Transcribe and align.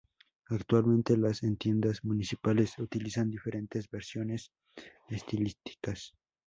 Actualmente, 0.47 1.15
las 1.15 1.43
entidades 1.43 2.03
municipales 2.03 2.75
utilizan 2.79 3.29
diferentes 3.29 3.87
versiones 3.87 4.51
estilísticas. 5.07 6.15